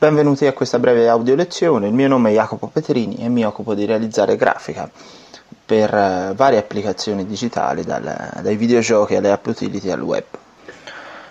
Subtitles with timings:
[0.00, 3.74] Benvenuti a questa breve audio lezione, il mio nome è Jacopo Petrini e mi occupo
[3.74, 4.90] di realizzare grafica
[5.66, 10.24] per uh, varie applicazioni digitali, dal, dai videogiochi alle app utility al web.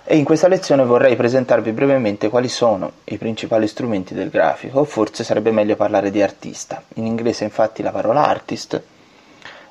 [0.04, 4.84] E in questa lezione vorrei presentarvi brevemente quali sono i principali strumenti del grafico, o
[4.84, 6.84] forse sarebbe meglio parlare di artista.
[6.98, 8.80] In inglese infatti la parola artist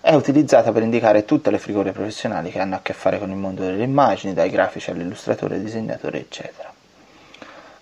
[0.01, 3.37] è utilizzata per indicare tutte le figure professionali che hanno a che fare con il
[3.37, 6.73] mondo delle immagini, dai grafici all'illustratore, disegnatore, eccetera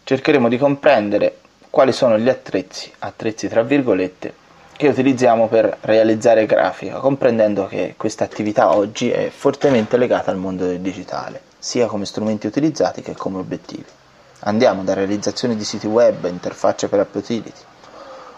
[0.07, 1.39] cercheremo di comprendere
[1.69, 4.33] quali sono gli attrezzi, attrezzi tra virgolette,
[4.77, 10.65] che utilizziamo per realizzare grafica, comprendendo che questa attività oggi è fortemente legata al mondo
[10.65, 13.85] del digitale, sia come strumenti utilizzati che come obiettivi.
[14.41, 17.61] Andiamo da realizzazione di siti web, interfacce per app utility,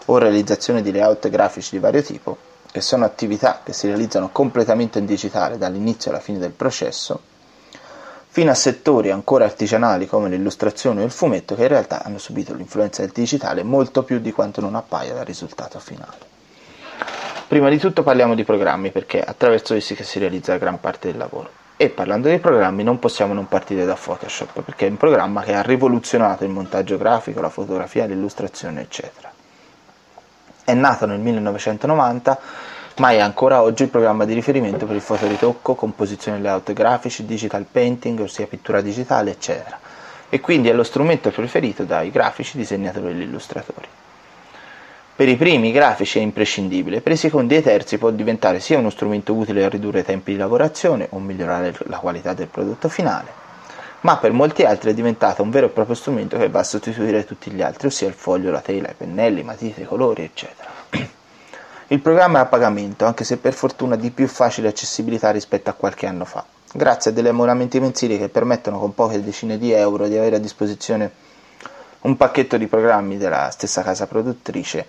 [0.05, 2.35] o realizzazione di layout grafici di vario tipo,
[2.71, 7.21] che sono attività che si realizzano completamente in digitale dall'inizio alla fine del processo,
[8.39, 12.53] fino a settori ancora artigianali come l'illustrazione o il fumetto che in realtà hanno subito
[12.53, 16.15] l'influenza del digitale molto più di quanto non appaia dal risultato finale.
[17.49, 21.17] Prima di tutto parliamo di programmi perché attraverso essi che si realizza gran parte del
[21.17, 21.51] lavoro.
[21.75, 25.53] E parlando di programmi non possiamo non partire da Photoshop perché è un programma che
[25.53, 29.29] ha rivoluzionato il montaggio grafico, la fotografia, l'illustrazione eccetera.
[30.63, 32.39] È nato nel 1990
[32.99, 37.65] ma è ancora oggi il programma di riferimento per il fotoritocco, composizione layout grafici, digital
[37.69, 39.79] painting, ossia pittura digitale, eccetera.
[40.29, 43.87] E quindi è lo strumento preferito dai grafici, disegnatori e illustratori.
[45.15, 48.77] Per i primi grafici è imprescindibile, per i secondi e i terzi può diventare sia
[48.77, 52.89] uno strumento utile a ridurre i tempi di lavorazione o migliorare la qualità del prodotto
[52.89, 53.31] finale,
[54.01, 57.25] ma per molti altri è diventato un vero e proprio strumento che va a sostituire
[57.25, 60.78] tutti gli altri, ossia il foglio, la tela, i pennelli, i matite, i colori, eccetera.
[61.91, 65.73] Il programma è a pagamento, anche se per fortuna di più facile accessibilità rispetto a
[65.73, 70.07] qualche anno fa, grazie a degli abbonamenti mensili che permettono con poche decine di euro
[70.07, 71.09] di avere a disposizione
[72.01, 74.85] un pacchetto di programmi della stessa casa produttrice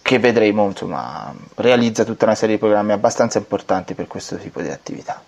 [0.00, 4.70] che vedremo insomma realizza tutta una serie di programmi abbastanza importanti per questo tipo di
[4.70, 5.22] attività.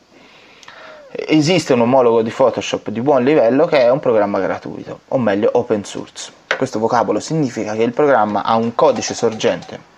[1.10, 5.50] Esiste un omologo di Photoshop di buon livello che è un programma gratuito, o meglio
[5.52, 6.32] open source.
[6.56, 9.89] Questo vocabolo significa che il programma ha un codice sorgente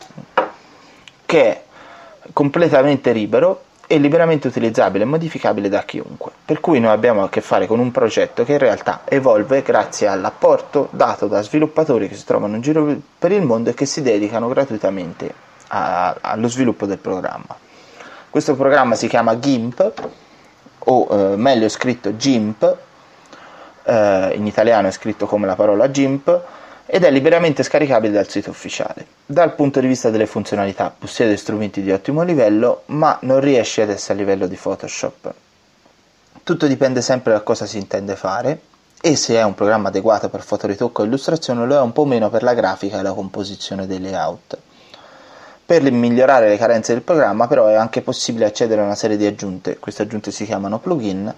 [1.32, 1.62] che è
[2.34, 6.30] completamente libero e liberamente utilizzabile e modificabile da chiunque.
[6.44, 10.08] Per cui noi abbiamo a che fare con un progetto che in realtà evolve grazie
[10.08, 14.02] all'apporto dato da sviluppatori che si trovano in giro per il mondo e che si
[14.02, 15.32] dedicano gratuitamente
[15.68, 17.56] a, allo sviluppo del programma.
[18.28, 19.92] Questo programma si chiama GIMP
[20.80, 22.76] o eh, meglio scritto GIMP,
[23.84, 26.40] eh, in italiano è scritto come la parola GIMP
[26.86, 29.06] ed è liberamente scaricabile dal sito ufficiale.
[29.24, 33.90] Dal punto di vista delle funzionalità possiede strumenti di ottimo livello, ma non riesce ad
[33.90, 35.34] essere a livello di Photoshop.
[36.42, 38.60] Tutto dipende sempre da cosa si intende fare
[39.00, 42.30] e se è un programma adeguato per fotoritocco e illustrazione lo è un po' meno
[42.30, 44.58] per la grafica e la composizione dei layout.
[45.64, 49.26] Per migliorare le carenze del programma però è anche possibile accedere a una serie di
[49.26, 51.32] aggiunte, queste aggiunte si chiamano plugin,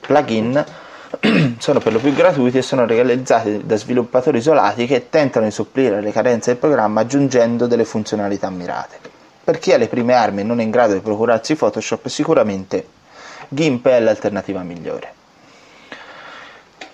[0.00, 0.64] plugin
[1.58, 6.00] sono per lo più gratuiti e sono realizzati da sviluppatori isolati che tentano di supplire
[6.00, 8.98] le carenze del programma aggiungendo delle funzionalità mirate.
[9.42, 12.86] Per chi ha le prime armi e non è in grado di procurarsi Photoshop, sicuramente
[13.48, 15.14] GIMP è l'alternativa migliore.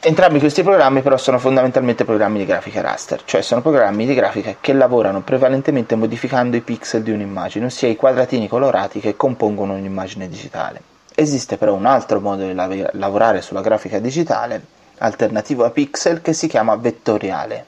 [0.07, 4.55] Entrambi questi programmi però sono fondamentalmente programmi di grafica raster, cioè sono programmi di grafica
[4.61, 10.29] che lavorano prevalentemente modificando i pixel di un'immagine, ossia i quadratini colorati che compongono un'immagine
[10.29, 10.93] digitale.
[11.17, 14.61] Esiste però un altro modo di lav- lavorare sulla grafica digitale,
[14.99, 17.67] alternativo a pixel, che si chiama vettoriale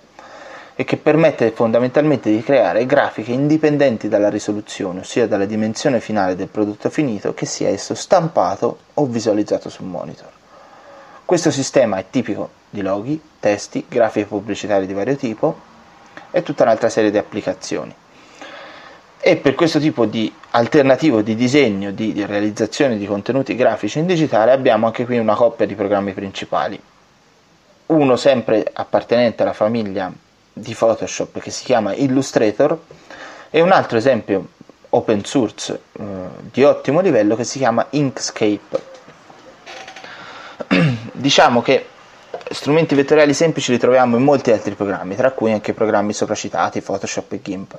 [0.75, 6.49] e che permette fondamentalmente di creare grafiche indipendenti dalla risoluzione, ossia dalla dimensione finale del
[6.49, 10.31] prodotto finito, che sia esso stampato o visualizzato sul monitor.
[11.25, 15.57] Questo sistema è tipico di loghi, testi, grafiche pubblicitarie di vario tipo
[16.33, 17.95] e tutta un'altra serie di applicazioni
[19.27, 24.07] e per questo tipo di alternativo di disegno, di, di, realizzazione di contenuti grafici in
[24.07, 26.81] digitale abbiamo anche qui una coppia di programmi principali.
[27.87, 30.13] Uno sempre appartenente alla famiglia
[30.53, 32.79] di Photoshop che si chiama Illustrator
[33.51, 34.47] e un altro esempio
[34.91, 36.03] open source eh,
[36.53, 38.81] di ottimo livello che si chiama Inkscape.
[41.11, 41.85] diciamo che
[42.53, 46.81] strumenti vettoriali semplici li troviamo in molti altri programmi, tra cui anche i programmi sopracitati,
[46.81, 47.79] Photoshop e GIMP.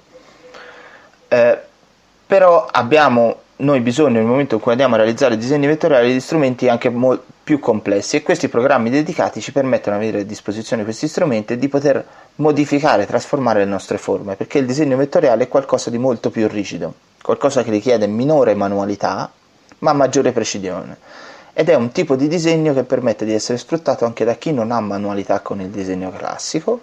[1.27, 1.59] Eh,
[2.25, 6.69] però abbiamo noi bisogno nel momento in cui andiamo a realizzare disegni vettoriali di strumenti
[6.69, 11.07] anche mo- più complessi e questi programmi dedicati ci permettono di avere a disposizione questi
[11.07, 15.89] strumenti e di poter modificare, trasformare le nostre forme, perché il disegno vettoriale è qualcosa
[15.89, 16.93] di molto più rigido,
[17.23, 19.31] qualcosa che richiede minore manualità
[19.79, 20.97] ma maggiore precisione
[21.53, 24.71] ed è un tipo di disegno che permette di essere sfruttato anche da chi non
[24.71, 26.79] ha manualità con il disegno classico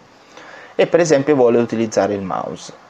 [0.74, 2.83] e per esempio vuole utilizzare il mouse.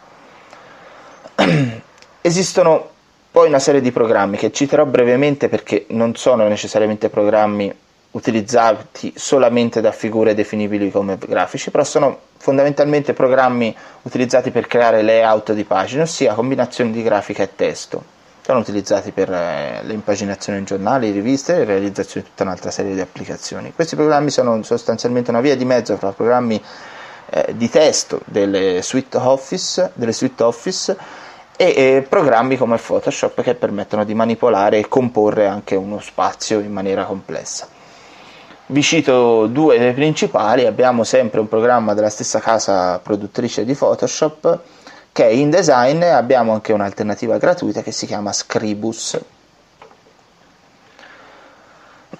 [2.20, 2.90] Esistono
[3.30, 7.74] poi una serie di programmi che citerò brevemente perché non sono necessariamente programmi
[8.12, 15.52] utilizzati solamente da figure definibili come grafici, però sono fondamentalmente programmi utilizzati per creare layout
[15.52, 18.04] di pagine, ossia combinazioni di grafica e testo.
[18.40, 22.94] Sono utilizzati per eh, le impaginazioni in giornali, riviste e realizzazione di tutta un'altra serie
[22.94, 23.72] di applicazioni.
[23.74, 26.62] Questi programmi sono sostanzialmente una via di mezzo tra programmi
[27.30, 30.96] eh, di testo delle suite Office, delle suite Office
[31.56, 37.04] e, programmi come Photoshop che permettono di manipolare e comporre anche uno spazio in maniera
[37.04, 37.68] complessa.
[38.66, 44.60] Vi cito due dei principali, abbiamo sempre un programma della stessa casa produttrice di Photoshop
[45.12, 49.20] che è InDesign e abbiamo anche un'alternativa gratuita che si chiama Scribus.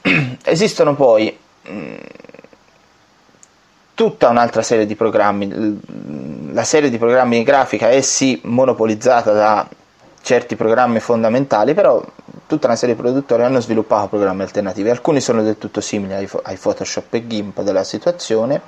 [0.45, 1.37] Esistono poi
[1.69, 1.95] mm,
[3.95, 9.69] tutta un'altra serie di programmi, la serie di programmi grafica è sì monopolizzata da
[10.21, 12.03] certi programmi fondamentali, però
[12.47, 16.29] tutta una serie di produttori hanno sviluppato programmi alternativi, alcuni sono del tutto simili ai,
[16.43, 18.61] ai Photoshop e GIMP della situazione,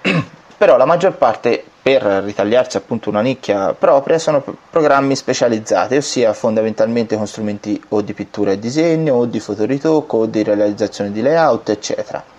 [0.56, 7.16] però la maggior parte per ritagliarsi appunto una nicchia propria sono programmi specializzati, ossia fondamentalmente
[7.16, 11.68] con strumenti o di pittura e disegno, o di fotoritocco, o di realizzazione di layout,
[11.70, 12.36] eccetera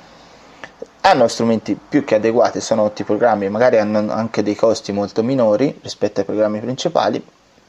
[1.02, 5.80] hanno strumenti più che adeguati, sono ottimi programmi, magari hanno anche dei costi molto minori
[5.82, 7.24] rispetto ai programmi principali,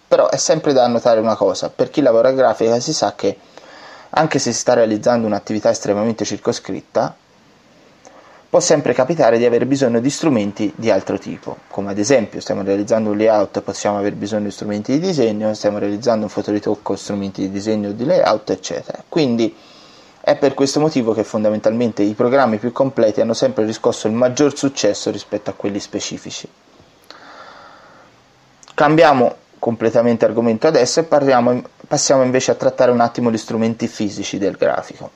[0.07, 3.37] però è sempre da notare una cosa, per chi lavora a grafica si sa che
[4.11, 7.15] anche se si sta realizzando un'attività estremamente circoscritta,
[8.51, 12.63] può sempre capitare di avere bisogno di strumenti di altro tipo, come ad esempio stiamo
[12.63, 17.43] realizzando un layout, possiamo avere bisogno di strumenti di disegno, stiamo realizzando un fotoritocco, strumenti
[17.43, 19.05] di disegno di layout, eccetera.
[19.09, 19.55] Quindi
[20.21, 24.57] è per questo motivo che fondamentalmente i programmi più completi hanno sempre riscosso il maggior
[24.57, 26.49] successo rispetto a quelli specifici.
[28.75, 34.39] Cambiamo completamente argomento adesso e parliamo, passiamo invece a trattare un attimo gli strumenti fisici
[34.39, 35.11] del grafico.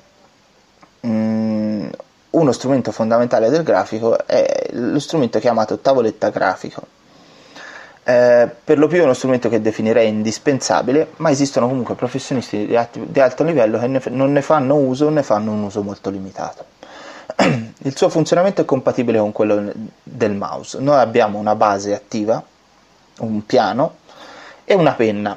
[1.06, 1.88] Mm,
[2.30, 6.93] uno strumento fondamentale del grafico è lo strumento chiamato tavoletta grafico
[8.06, 12.76] eh, per lo più è uno strumento che definirei indispensabile, ma esistono comunque professionisti di,
[12.76, 15.62] atti- di alto livello che ne f- non ne fanno uso o ne fanno un
[15.62, 16.66] uso molto limitato.
[17.78, 19.72] Il suo funzionamento è compatibile con quello
[20.02, 20.78] del mouse.
[20.80, 22.42] Noi abbiamo una base attiva,
[23.20, 23.94] un piano
[24.64, 25.36] e una penna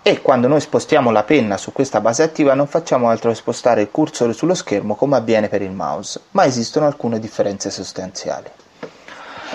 [0.00, 3.82] e quando noi spostiamo la penna su questa base attiva non facciamo altro che spostare
[3.82, 8.48] il cursore sullo schermo come avviene per il mouse, ma esistono alcune differenze sostanziali.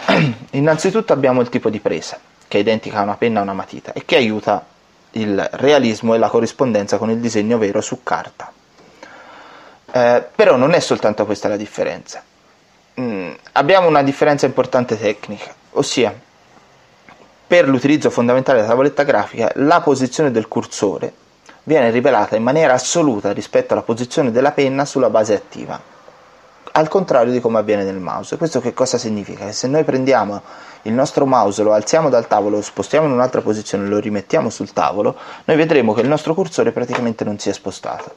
[0.51, 2.19] Innanzitutto abbiamo il tipo di presa
[2.53, 4.63] che è identica a una penna o una matita e che aiuta
[5.13, 8.51] il realismo e la corrispondenza con il disegno vero su carta.
[9.91, 12.23] Eh, però non è soltanto questa la differenza.
[13.01, 16.13] Mm, abbiamo una differenza importante tecnica, ossia
[17.47, 21.11] per l'utilizzo fondamentale della tavoletta grafica la posizione del cursore
[21.63, 25.81] viene rivelata in maniera assoluta rispetto alla posizione della penna sulla base attiva,
[26.71, 28.37] al contrario di come avviene nel mouse.
[28.37, 29.45] Questo che cosa significa?
[29.45, 30.41] Che se noi prendiamo
[30.83, 34.49] il nostro mouse, lo alziamo dal tavolo, lo spostiamo in un'altra posizione e lo rimettiamo
[34.49, 35.15] sul tavolo,
[35.45, 38.13] noi vedremo che il nostro cursore praticamente non si è spostato.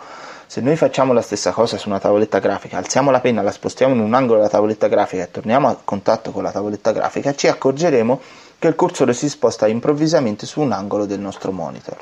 [0.49, 3.95] Se noi facciamo la stessa cosa su una tavoletta grafica, alziamo la penna, la spostiamo
[3.95, 7.49] in un angolo della tavoletta grafica e torniamo a contatto con la tavoletta grafica, ci
[7.49, 8.21] accorgeremo
[8.59, 11.97] che il cursore si sposta improvvisamente su un angolo del nostro monitor.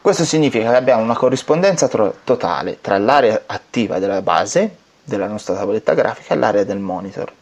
[0.00, 4.76] Questo significa che abbiamo una corrispondenza tro- totale tra l'area attiva della base
[5.10, 7.32] della nostra tavoletta grafica e l'area del monitor.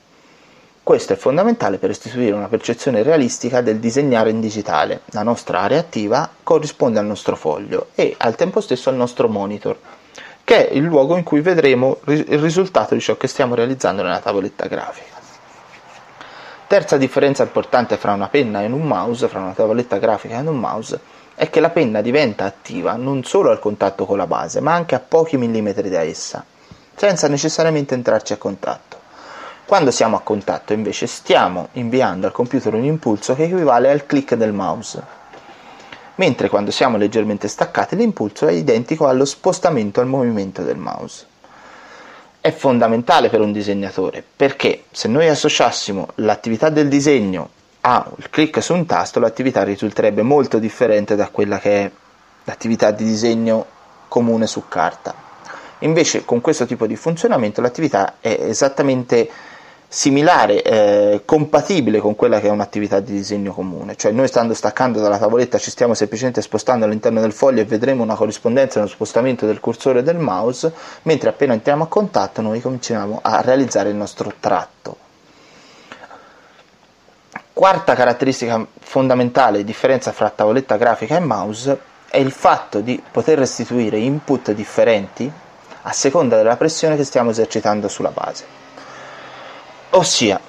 [0.83, 5.03] Questo è fondamentale per restituire una percezione realistica del disegnare in digitale.
[5.11, 9.79] La nostra area attiva corrisponde al nostro foglio e al tempo stesso al nostro monitor,
[10.43, 14.21] che è il luogo in cui vedremo il risultato di ciò che stiamo realizzando nella
[14.21, 15.17] tavoletta grafica.
[16.67, 20.59] Terza differenza importante fra una penna e un mouse, fra una tavoletta grafica e un
[20.59, 20.99] mouse,
[21.35, 24.95] è che la penna diventa attiva non solo al contatto con la base, ma anche
[24.95, 26.43] a pochi millimetri da essa,
[26.99, 28.97] senza necessariamente entrarci a contatto.
[29.65, 34.35] Quando siamo a contatto invece stiamo inviando al computer un impulso che equivale al click
[34.35, 35.01] del mouse,
[36.17, 41.27] mentre quando siamo leggermente staccati l'impulso è identico allo spostamento al movimento del mouse.
[42.41, 47.51] È fondamentale per un disegnatore perché se noi associassimo l'attività del disegno
[47.83, 51.91] al clic su un tasto l'attività risulterebbe molto differente da quella che è
[52.45, 53.67] l'attività di disegno
[54.09, 55.28] comune su carta.
[55.81, 59.29] Invece con questo tipo di funzionamento l'attività è esattamente
[59.91, 65.01] similare, eh, compatibile con quella che è un'attività di disegno comune, cioè noi stando staccando
[65.01, 69.47] dalla tavoletta ci stiamo semplicemente spostando all'interno del foglio e vedremo una corrispondenza, uno spostamento
[69.47, 70.71] del cursore del mouse,
[71.03, 74.97] mentre appena entriamo a contatto noi cominciamo a realizzare il nostro tratto.
[77.55, 81.81] Quarta caratteristica fondamentale, differenza fra tavoletta grafica e mouse,
[82.11, 85.33] è il fatto di poter restituire input differenti
[85.83, 88.45] a seconda della pressione che stiamo esercitando sulla base.
[89.91, 90.41] Ossia,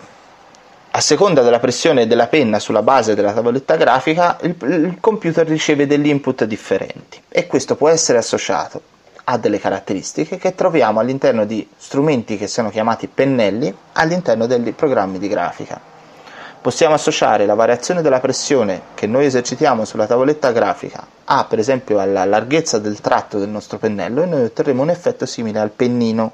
[0.92, 5.86] a seconda della pressione della penna sulla base della tavoletta grafica, il, il computer riceve
[5.88, 8.82] degli input differenti e questo può essere associato
[9.26, 15.20] a delle caratteristiche che troviamo all'interno di strumenti che sono chiamati pennelli all'interno dei programmi
[15.20, 15.80] di grafica.
[16.62, 22.00] Possiamo associare la variazione della pressione che noi esercitiamo sulla tavoletta grafica a per esempio
[22.00, 26.32] alla larghezza del tratto del nostro pennello e noi otterremo un effetto simile al pennino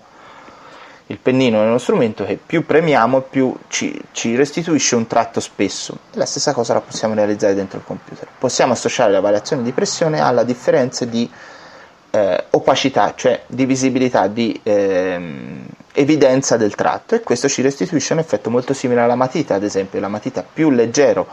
[1.08, 6.00] il pennino è uno strumento che più premiamo più ci, ci, restituisce un tratto spesso.
[6.14, 8.28] La stessa cosa la possiamo realizzare dentro il computer.
[8.40, 11.30] Possiamo associare la variazione di pressione alla differenza di
[12.10, 15.20] eh, opacità, cioè di visibilità, di eh,
[15.96, 20.00] evidenza del tratto e questo ci restituisce un effetto molto simile alla matita, ad esempio
[20.00, 21.28] la matita più leggero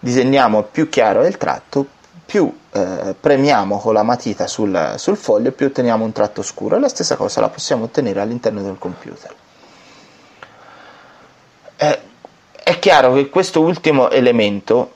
[0.00, 1.86] disegniamo più chiaro è il tratto,
[2.24, 6.80] più eh, premiamo con la matita sul, sul, foglio, più otteniamo un tratto scuro e
[6.80, 9.34] la stessa cosa la possiamo ottenere all'interno del computer.
[11.76, 12.00] Eh,
[12.62, 14.92] è chiaro che questo ultimo elemento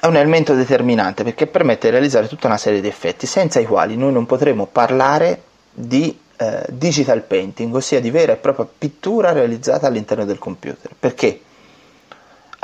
[0.00, 3.64] è un elemento determinante perché permette di realizzare tutta una serie di effetti senza i
[3.64, 9.32] quali noi non potremo parlare di eh, digital painting, ossia di vera e propria pittura
[9.32, 10.90] realizzata all'interno del computer.
[10.98, 11.40] Perché?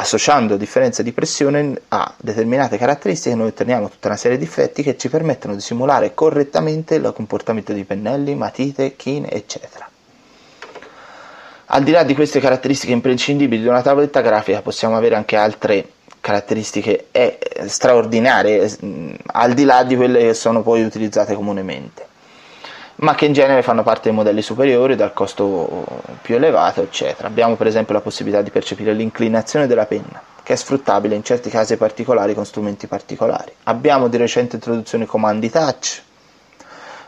[0.01, 4.97] associando differenze di pressione a determinate caratteristiche noi otteniamo tutta una serie di effetti che
[4.97, 9.89] ci permettono di simulare correttamente il comportamento di pennelli, matite, chine, eccetera.
[11.67, 15.87] Al di là di queste caratteristiche imprescindibili di una tavoletta grafica possiamo avere anche altre
[16.21, 22.09] caratteristiche eh, straordinarie, mm, al di là di quelle che sono poi utilizzate comunemente
[23.00, 25.87] ma che in genere fanno parte dei modelli superiori dal costo
[26.21, 27.28] più elevato, eccetera.
[27.28, 31.49] Abbiamo per esempio la possibilità di percepire l'inclinazione della penna, che è sfruttabile in certi
[31.49, 33.52] casi particolari con strumenti particolari.
[33.64, 36.02] Abbiamo di recente introduzione comandi touch,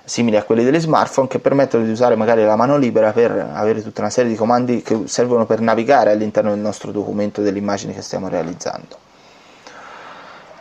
[0.04, 3.82] simili a quelli degli smartphone, che permettono di usare magari la mano libera per avere
[3.82, 7.92] tutta una serie di comandi che servono per navigare all'interno del nostro documento delle immagini
[7.92, 9.01] che stiamo realizzando.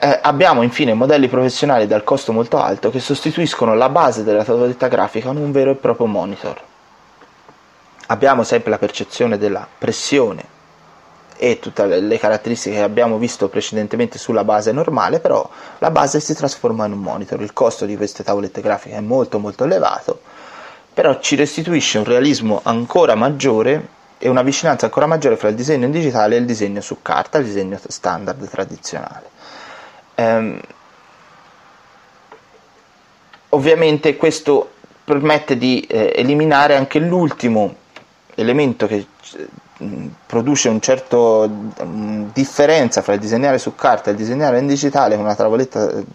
[0.04, 4.88] Eh, abbiamo infine modelli professionali dal costo molto alto che sostituiscono la base della tavoletta
[4.88, 6.60] grafica con un vero e proprio monitor.
[8.08, 10.44] Abbiamo sempre la percezione della pressione
[11.38, 16.34] e tutte le caratteristiche che abbiamo visto precedentemente sulla base normale, però la base si
[16.34, 17.40] trasforma in un monitor.
[17.40, 20.20] Il costo di queste tavolette grafiche è molto molto elevato,
[20.92, 25.86] però ci restituisce un realismo ancora maggiore e una vicinanza ancora maggiore fra il disegno
[25.86, 29.30] in digitale e il disegno su carta, il disegno standard tradizionale.
[30.22, 30.60] Um,
[33.50, 34.72] ovviamente questo
[35.04, 37.76] permette di eh, eliminare anche l'ultimo
[38.36, 39.06] elemento che
[39.78, 41.50] mh, produce una certa
[42.34, 46.06] differenza fra il disegnare su carta e il disegnare in digitale una tavoletta eh,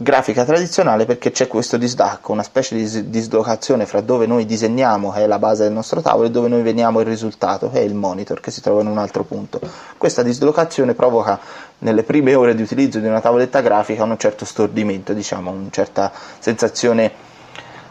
[0.00, 5.24] grafica tradizionale perché c'è questo distacco, una specie di dislocazione fra dove noi disegniamo, che
[5.24, 7.94] è la base del nostro tavolo, e dove noi vediamo il risultato, che è il
[7.94, 9.60] monitor, che si trova in un altro punto.
[9.96, 11.38] Questa dislocazione provoca
[11.78, 16.12] nelle prime ore di utilizzo di una tavoletta grafica un certo stordimento, diciamo, una certa
[16.38, 17.10] sensazione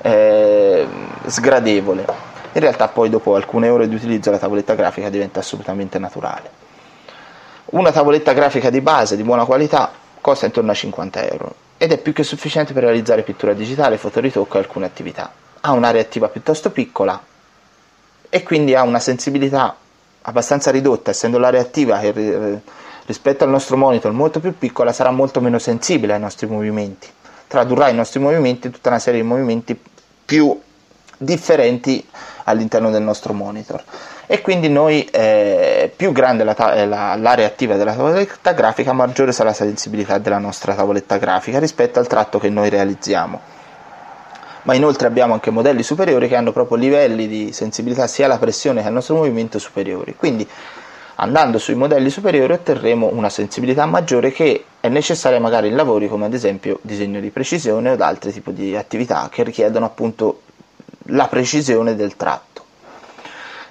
[0.01, 0.87] eh,
[1.25, 2.05] sgradevole.
[2.53, 6.65] In realtà poi dopo alcune ore di utilizzo la tavoletta grafica diventa assolutamente naturale.
[7.65, 11.97] Una tavoletta grafica di base di buona qualità costa intorno a 50 euro ed è
[11.99, 15.31] più che sufficiente per realizzare pittura digitale, fotoritocco e alcune attività.
[15.61, 17.21] Ha un'area attiva piuttosto piccola
[18.29, 19.75] e quindi ha una sensibilità
[20.23, 22.61] abbastanza ridotta, essendo l'area attiva che
[23.05, 27.07] rispetto al nostro monitor molto più piccola sarà molto meno sensibile ai nostri movimenti.
[27.47, 29.79] Tradurrà i nostri movimenti in tutta una serie di movimenti
[30.25, 30.59] più
[31.17, 32.05] differenti
[32.43, 33.83] all'interno del nostro monitor
[34.29, 39.31] e quindi noi eh, più grande la ta- la, l'area attiva della tavoletta grafica maggiore
[39.31, 43.39] sarà la sensibilità della nostra tavoletta grafica rispetto al tratto che noi realizziamo.
[44.63, 48.81] Ma inoltre abbiamo anche modelli superiori che hanno proprio livelli di sensibilità sia alla pressione
[48.81, 50.13] che al nostro movimento superiori.
[50.17, 50.45] Quindi
[51.15, 56.25] andando sui modelli superiori otterremo una sensibilità maggiore che è necessaria magari in lavori come
[56.25, 60.41] ad esempio disegno di precisione o ad altri tipi di attività che richiedono appunto
[61.11, 62.57] la precisione del tratto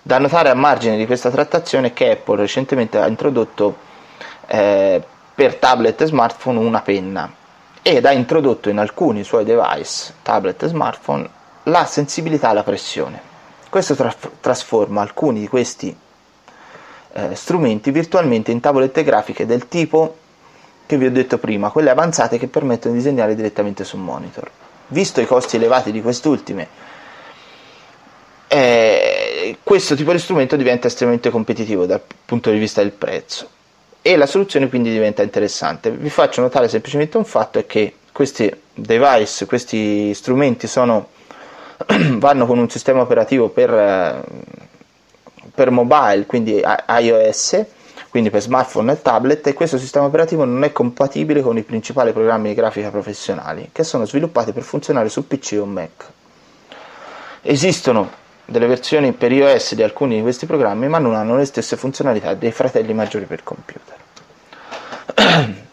[0.07, 3.77] Da notare a margine di questa trattazione che Apple recentemente ha introdotto
[4.47, 5.03] eh,
[5.35, 7.29] per tablet e smartphone una penna
[7.83, 11.29] ed ha introdotto in alcuni suoi device, tablet e smartphone,
[11.65, 13.21] la sensibilità alla pressione.
[13.69, 15.97] Questo tra- trasforma alcuni di questi
[17.13, 20.19] eh, strumenti virtualmente in tavolette grafiche del tipo
[20.87, 24.49] che vi ho detto prima, quelle avanzate che permettono di disegnare direttamente su monitor.
[24.87, 26.95] Visto i costi elevati di quest'ultime,
[28.49, 28.96] eh,
[29.63, 33.49] questo tipo di strumento diventa estremamente competitivo dal punto di vista del prezzo
[34.07, 35.91] e la soluzione quindi diventa interessante.
[35.91, 41.09] Vi faccio notare semplicemente un fatto è che questi device, questi strumenti sono,
[42.17, 44.25] vanno con un sistema operativo per,
[45.53, 46.63] per mobile, quindi
[47.01, 47.65] iOS,
[48.09, 52.13] quindi per smartphone e tablet, e questo sistema operativo non è compatibile con i principali
[52.13, 56.05] programmi di grafica professionali che sono sviluppati per funzionare su PC o Mac.
[57.43, 61.77] Esistono delle versioni per iOS di alcuni di questi programmi, ma non hanno le stesse
[61.77, 63.97] funzionalità dei fratelli maggiori per computer.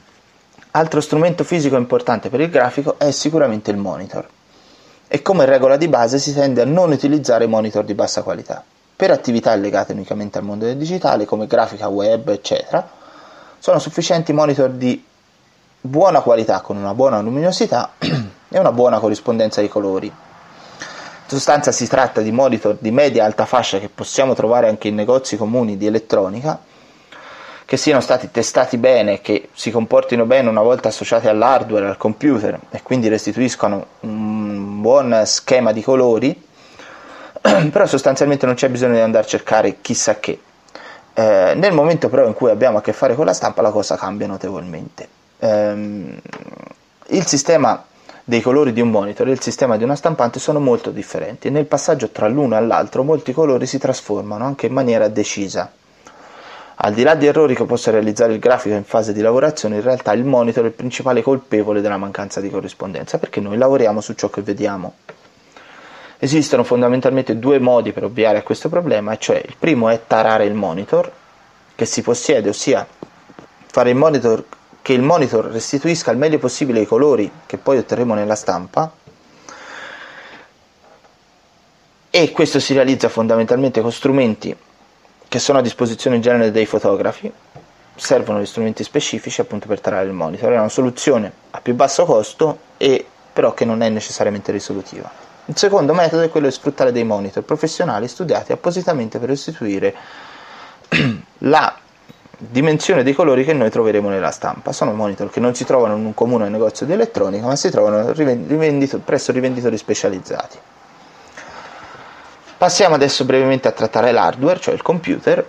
[0.72, 4.28] Altro strumento fisico importante per il grafico è sicuramente il monitor.
[5.08, 8.64] E come regola di base si tende a non utilizzare monitor di bassa qualità.
[8.96, 12.88] Per attività legate unicamente al mondo del digitale, come grafica web, eccetera,
[13.60, 15.04] sono sufficienti monitor di
[15.80, 20.12] buona qualità con una buona luminosità e una buona corrispondenza di colori.
[21.34, 25.36] Sostanza si tratta di monitor di media alta fascia che possiamo trovare anche in negozi
[25.36, 26.62] comuni di elettronica
[27.66, 32.60] che siano stati testati bene, che si comportino bene una volta associati all'hardware, al computer
[32.70, 36.40] e quindi restituiscono un buon schema di colori,
[37.42, 40.40] però sostanzialmente non c'è bisogno di andare a cercare chissà che.
[41.16, 43.98] Eh, nel momento però in cui abbiamo a che fare con la stampa la cosa
[43.98, 45.08] cambia notevolmente.
[45.40, 46.20] Eh,
[47.08, 47.84] il sistema
[48.26, 51.52] dei colori di un monitor e il sistema di una stampante sono molto differenti e
[51.52, 55.72] nel passaggio tra l'uno e l'altro molti colori si trasformano anche in maniera decisa.
[56.76, 59.82] Al di là di errori che possa realizzare il grafico in fase di lavorazione, in
[59.84, 64.14] realtà il monitor è il principale colpevole della mancanza di corrispondenza, perché noi lavoriamo su
[64.14, 64.96] ciò che vediamo.
[66.18, 70.54] Esistono fondamentalmente due modi per ovviare a questo problema, cioè il primo è tarare il
[70.56, 71.12] monitor
[71.76, 72.86] che si possiede, ossia
[73.66, 74.44] fare in monitor
[74.84, 78.92] che il monitor restituisca al meglio possibile i colori che poi otterremo nella stampa
[82.12, 84.56] e questo si realizza fondamentalmente con strumenti
[85.28, 87.32] che sono a disposizione in genere dei fotografi,
[87.96, 90.52] servono gli strumenti specifici appunto per tarare il monitor.
[90.52, 95.10] È una soluzione a più basso costo e però che non è necessariamente risolutiva.
[95.46, 99.96] Il secondo metodo è quello di sfruttare dei monitor professionali studiati appositamente per restituire
[101.40, 101.78] la
[102.50, 104.72] dimensione dei colori che noi troveremo nella stampa.
[104.72, 108.12] Sono monitor che non si trovano in un comune negozio di elettronica, ma si trovano
[108.12, 110.58] rivendito, presso rivenditori specializzati.
[112.58, 115.46] Passiamo adesso brevemente a trattare l'hardware, cioè il computer,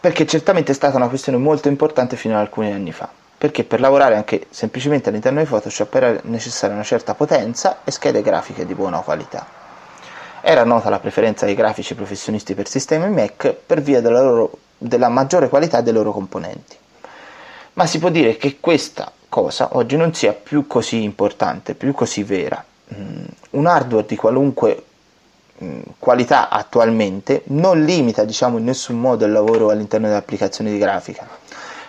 [0.00, 3.80] perché certamente è stata una questione molto importante fino ad alcuni anni fa, perché per
[3.80, 8.74] lavorare anche semplicemente all'interno di Photoshop era necessaria una certa potenza e schede grafiche di
[8.74, 9.46] buona qualità.
[10.40, 15.08] Era nota la preferenza dei grafici professionisti per sistemi Mac per via della, loro, della
[15.08, 16.76] maggiore qualità dei loro componenti.
[17.74, 22.22] Ma si può dire che questa cosa oggi non sia più così importante, più così
[22.22, 22.64] vera.
[22.94, 24.82] Mm, un hardware di qualunque
[25.98, 31.26] qualità attualmente non limita diciamo in nessun modo il lavoro all'interno delle applicazioni di grafica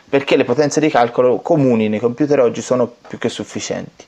[0.09, 4.05] perché le potenze di calcolo comuni nei computer oggi sono più che sufficienti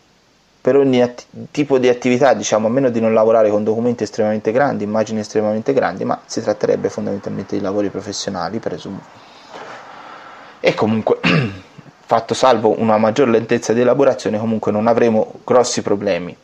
[0.62, 4.52] per ogni atti- tipo di attività diciamo a meno di non lavorare con documenti estremamente
[4.52, 9.02] grandi immagini estremamente grandi ma si tratterebbe fondamentalmente di lavori professionali presumo
[10.60, 11.20] e comunque
[12.06, 16.38] fatto salvo una maggior lentezza di elaborazione comunque non avremo grossi problemi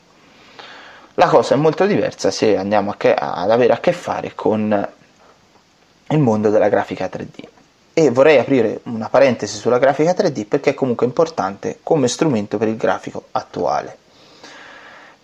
[1.19, 4.87] la cosa è molto diversa se andiamo che, ad avere a che fare con
[6.09, 7.43] il mondo della grafica 3D.
[7.91, 12.67] E vorrei aprire una parentesi sulla grafica 3D perché è comunque importante come strumento per
[12.67, 13.97] il grafico attuale.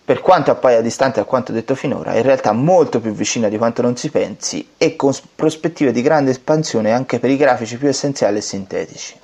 [0.06, 3.56] Per quanto appaia distante da quanto detto finora, è in realtà molto più vicina di
[3.56, 7.88] quanto non si pensi e con prospettive di grande espansione anche per i grafici più
[7.88, 9.18] essenziali e sintetici.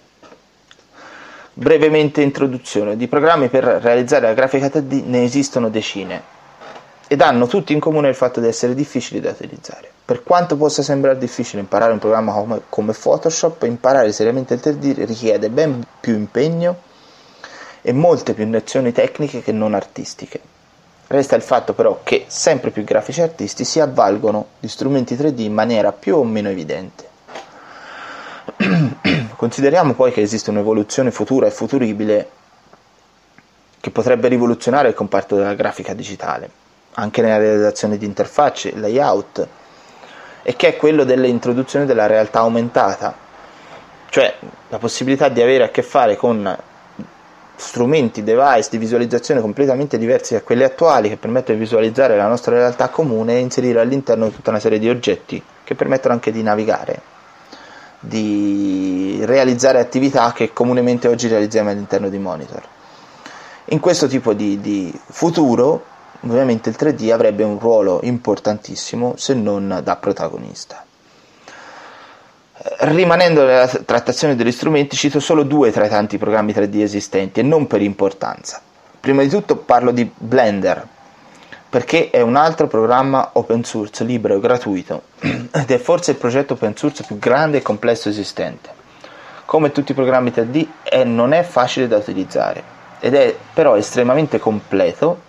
[1.53, 6.23] Brevemente introduzione, di programmi per realizzare la grafica 3D ne esistono decine,
[7.07, 9.91] ed hanno tutti in comune il fatto di essere difficili da utilizzare.
[10.03, 15.05] Per quanto possa sembrare difficile imparare un programma come, come Photoshop, imparare seriamente il 3D
[15.05, 16.75] richiede ben più impegno
[17.83, 20.41] e molte più nozioni tecniche che non artistiche.
[21.13, 25.53] Resta il fatto però che sempre più grafici artisti si avvalgono di strumenti 3D in
[25.53, 27.09] maniera più o meno evidente.
[29.35, 32.31] Consideriamo poi che esiste un'evoluzione futura e futuribile
[33.81, 36.49] che potrebbe rivoluzionare il comparto della grafica digitale
[36.95, 39.49] anche nella realizzazione di interfacce, layout
[40.43, 43.17] e che è quello dell'introduzione della realtà aumentata,
[44.11, 44.33] cioè
[44.69, 46.57] la possibilità di avere a che fare con
[47.61, 52.55] strumenti, device di visualizzazione completamente diversi da quelli attuali che permettono di visualizzare la nostra
[52.55, 57.01] realtà comune e inserire all'interno tutta una serie di oggetti che permettono anche di navigare,
[58.01, 62.63] di realizzare attività che comunemente oggi realizziamo all'interno di monitor.
[63.67, 65.85] In questo tipo di, di futuro
[66.23, 70.85] ovviamente il 3D avrebbe un ruolo importantissimo se non da protagonista.
[72.63, 77.43] Rimanendo nella trattazione degli strumenti, cito solo due tra i tanti programmi 3D esistenti e
[77.43, 78.61] non per importanza.
[79.01, 80.87] Prima di tutto parlo di Blender,
[81.71, 86.53] perché è un altro programma open source, libero e gratuito, ed è forse il progetto
[86.53, 88.69] open source più grande e complesso esistente.
[89.47, 92.63] Come tutti i programmi 3D, è, non è facile da utilizzare,
[93.01, 95.29] ed è però estremamente completo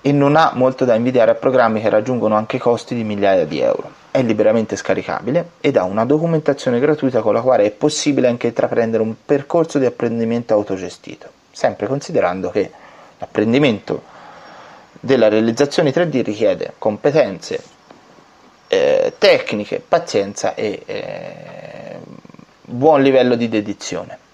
[0.00, 3.60] e non ha molto da invidiare a programmi che raggiungono anche costi di migliaia di
[3.60, 3.90] euro.
[4.10, 9.02] È liberamente scaricabile ed ha una documentazione gratuita con la quale è possibile anche intraprendere
[9.02, 12.70] un percorso di apprendimento autogestito, sempre considerando che
[13.18, 14.02] l'apprendimento
[15.00, 17.62] della realizzazione 3D richiede competenze
[18.68, 21.96] eh, tecniche, pazienza e eh,
[22.62, 24.26] buon livello di dedizione.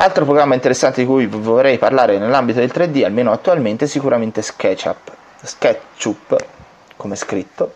[0.00, 5.10] Altro programma interessante di cui vorrei parlare nell'ambito del 3D, almeno attualmente, è sicuramente SketchUp,
[5.42, 6.36] SketchUp
[6.94, 7.72] come scritto,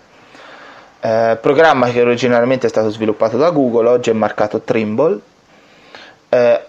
[1.01, 5.19] eh, programma che originariamente è stato sviluppato da Google, oggi è marcato Trimble,
[6.29, 6.61] eh,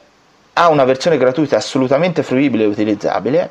[0.54, 3.50] ha una versione gratuita assolutamente fruibile e utilizzabile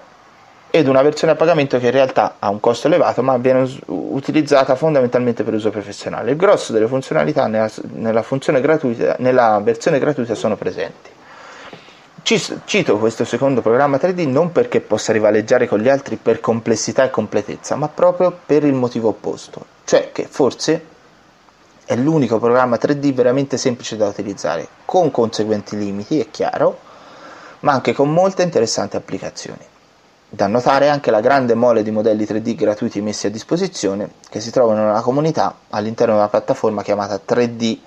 [0.71, 3.79] ed una versione a pagamento che in realtà ha un costo elevato ma viene us-
[3.87, 6.33] utilizzata fondamentalmente per uso professionale.
[6.33, 8.25] Il grosso delle funzionalità nella, nella,
[8.61, 11.21] gratuita, nella versione gratuita sono presenti.
[12.25, 17.11] Cito questo secondo programma 3D non perché possa rivaleggiare con gli altri per complessità e
[17.11, 20.87] completezza, ma proprio per il motivo opposto, cioè che forse
[21.85, 26.79] è l'unico programma 3D veramente semplice da utilizzare, con conseguenti limiti, è chiaro,
[27.61, 29.65] ma anche con molte interessanti applicazioni.
[30.29, 34.51] Da notare anche la grande mole di modelli 3D gratuiti messi a disposizione che si
[34.53, 37.79] trovano nella comunità all'interno di una piattaforma chiamata 3D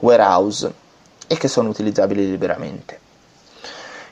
[0.00, 0.70] Warehouse
[1.28, 3.06] e che sono utilizzabili liberamente.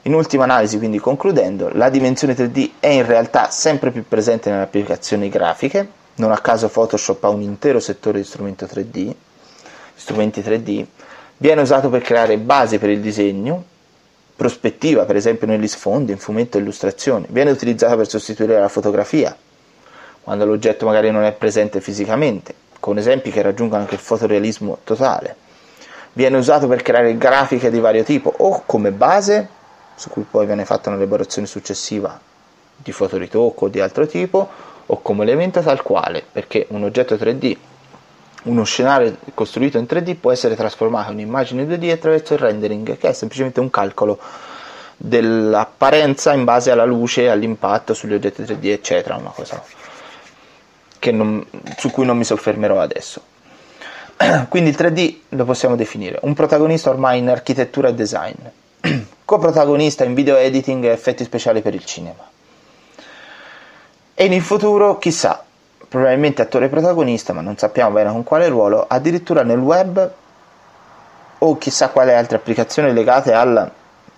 [0.06, 4.62] In ultima analisi, quindi concludendo, la dimensione 3D è in realtà sempre più presente nelle
[4.62, 9.12] applicazioni grafiche, non a caso Photoshop ha un intero settore di strumento 3D,
[9.96, 10.84] strumenti 3D,
[11.38, 13.64] viene usato per creare basi per il disegno,
[14.36, 19.36] prospettiva per esempio negli sfondi, in fumetto e illustrazione, viene utilizzata per sostituire la fotografia,
[20.22, 25.34] quando l'oggetto magari non è presente fisicamente, con esempi che raggiungono anche il fotorealismo totale.
[26.12, 29.54] Viene usato per creare grafiche di vario tipo o come base
[29.96, 32.18] su cui poi viene fatta un'elaborazione successiva
[32.76, 34.48] di fotoritocco o di altro tipo,
[34.86, 37.56] o come elemento tal quale, perché un oggetto 3D,
[38.44, 43.08] uno scenario costruito in 3D può essere trasformato in immagine 2D attraverso il rendering, che
[43.08, 44.18] è semplicemente un calcolo
[44.96, 49.60] dell'apparenza in base alla luce, all'impatto sugli oggetti 3D, eccetera, una cosa
[51.10, 51.44] non,
[51.76, 53.20] su cui non mi soffermerò adesso.
[54.48, 58.34] Quindi il 3D lo possiamo definire un protagonista ormai in architettura e design
[59.26, 62.22] coprotagonista in video editing e effetti speciali per il cinema.
[64.14, 65.44] E in futuro, chissà,
[65.88, 70.12] probabilmente attore protagonista, ma non sappiamo bene con quale ruolo, addirittura nel web
[71.38, 73.70] o chissà quale altre applicazioni legate al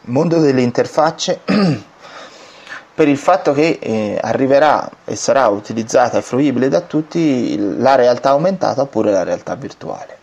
[0.02, 1.40] mondo delle interfacce
[2.94, 8.30] per il fatto che eh, arriverà e sarà utilizzata e fruibile da tutti la realtà
[8.30, 10.17] aumentata oppure la realtà virtuale.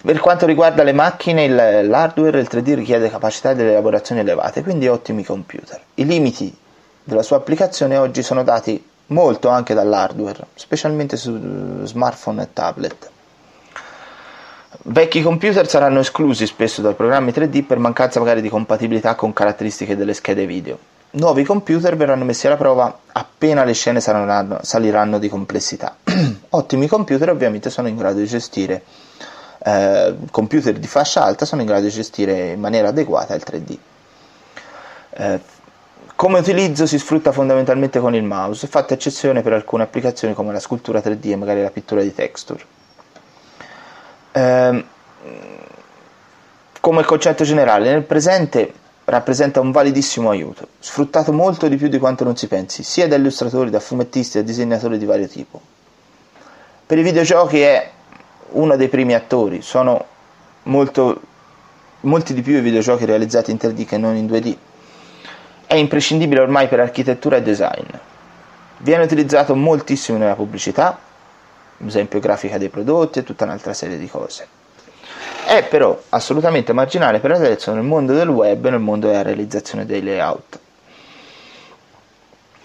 [0.00, 4.86] Per quanto riguarda le macchine, il, l'hardware il 3D richiede capacità di elaborazione elevate, quindi
[4.86, 5.80] ottimi computer.
[5.94, 6.56] I limiti
[7.02, 13.10] della sua applicazione oggi sono dati molto anche dall'hardware, specialmente su smartphone e tablet.
[14.84, 19.96] Vecchi computer saranno esclusi spesso dai programmi 3D per mancanza magari di compatibilità con caratteristiche
[19.96, 20.78] delle schede video.
[21.10, 25.96] Nuovi computer verranno messi alla prova appena le scene saranno, saliranno di complessità.
[26.50, 28.82] Ottimi computer ovviamente sono in grado di gestire
[29.64, 33.76] eh, computer di fascia alta sono in grado di gestire in maniera adeguata il 3D.
[35.10, 35.40] Eh,
[36.14, 40.60] come utilizzo si sfrutta fondamentalmente con il mouse, fatta eccezione per alcune applicazioni come la
[40.60, 42.64] scultura 3D e magari la pittura di texture.
[44.32, 44.84] Eh,
[46.80, 48.72] come concetto generale, nel presente
[49.04, 53.16] rappresenta un validissimo aiuto, sfruttato molto di più di quanto non si pensi, sia da
[53.16, 55.60] illustratori, da fumettisti, da disegnatori di vario tipo.
[56.86, 57.90] Per i videogiochi è
[58.50, 60.04] uno dei primi attori, sono
[60.64, 61.20] molto,
[62.00, 64.56] molti di più i videogiochi realizzati in 3D che non in 2D.
[65.66, 67.86] È imprescindibile ormai per architettura e design.
[68.78, 70.98] Viene utilizzato moltissimo nella pubblicità,
[71.80, 74.46] ad esempio grafica dei prodotti e tutta un'altra serie di cose.
[75.46, 79.86] È però assolutamente marginale per adesso nel mondo del web e nel mondo della realizzazione
[79.86, 80.58] dei layout.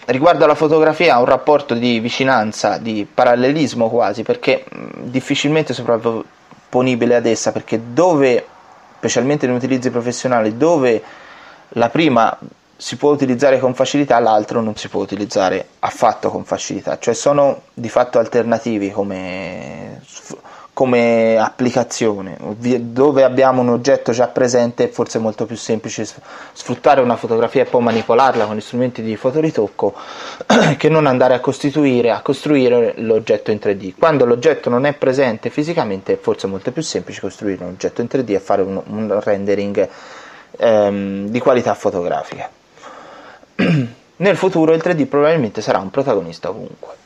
[0.06, 4.64] Riguardo alla fotografia ha un rapporto di vicinanza, di parallelismo quasi, perché
[5.00, 8.44] difficilmente sovrapponibile ad essa, perché dove,
[8.98, 11.02] specialmente in utilizzi professionali, dove
[11.70, 12.36] la prima
[12.76, 17.62] si può utilizzare con facilità, l'altro non si può utilizzare affatto con facilità, cioè sono
[17.72, 20.02] di fatto alternativi come
[20.74, 26.04] come applicazione, dove abbiamo un oggetto già presente è forse molto più semplice
[26.52, 29.94] sfruttare una fotografia e poi manipolarla con gli strumenti di fotoritocco
[30.76, 33.94] che non andare a costituire, a costruire l'oggetto in 3D.
[33.96, 38.08] Quando l'oggetto non è presente fisicamente è forse molto più semplice costruire un oggetto in
[38.10, 39.88] 3D e fare un, un rendering
[40.58, 42.50] ehm, di qualità fotografica.
[44.16, 47.03] Nel futuro il 3D probabilmente sarà un protagonista ovunque.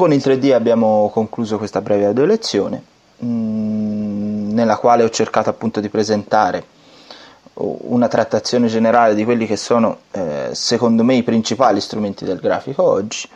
[0.00, 2.82] Con il 3D abbiamo concluso questa breve audio lezione
[3.22, 6.64] mm, nella quale ho cercato appunto di presentare
[7.52, 12.82] una trattazione generale di quelli che sono eh, secondo me i principali strumenti del grafico
[12.82, 13.28] oggi.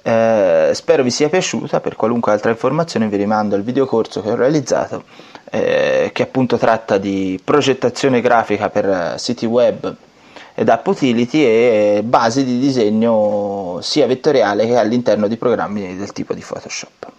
[0.00, 4.34] Eh, spero vi sia piaciuta, per qualunque altra informazione vi rimando al videocorso che ho
[4.34, 5.04] realizzato
[5.50, 9.94] eh, che appunto tratta di progettazione grafica per siti web
[10.54, 16.34] ed app utility e basi di disegno sia vettoriale che all'interno di programmi del tipo
[16.34, 17.12] di Photoshop.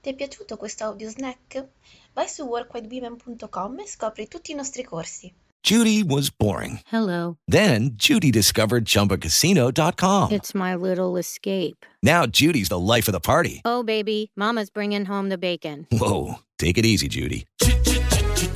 [0.00, 1.64] Ti è piaciuto questo audio snack?
[2.12, 5.32] Vai su workwithwomen.com e scopri tutti i nostri corsi.
[5.62, 6.80] Judy was boring.
[6.90, 7.36] Hello.
[7.46, 10.32] Then Judy discovered chumbacasino.com.
[10.32, 11.86] It's my little escape.
[12.02, 13.62] Now Judy's the life of the party.
[13.64, 15.86] Oh, baby, Mama's bringing home the bacon.
[15.92, 16.40] Whoa.
[16.58, 17.46] Take it easy, Judy.